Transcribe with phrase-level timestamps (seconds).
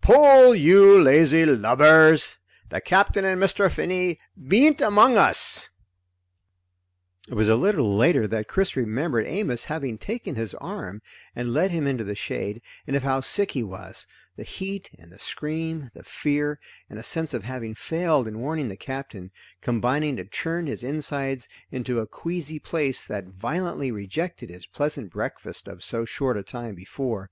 [0.00, 2.36] "Pull, you lazy lubbers!
[2.68, 3.68] The Capt'n and Mr.
[3.68, 5.68] Finney bean't among us!"
[7.28, 11.02] It was a little later that Chris remembered Amos having taken his arm
[11.34, 14.06] and led him into the shade, and of how sick he was
[14.36, 18.68] the heat and the scream, the fear, and a sense of having failed in warning
[18.68, 24.66] the Captain, combining to churn his insides into a queasy place that violently rejected his
[24.66, 27.28] pleasant breakfast of so short a time before.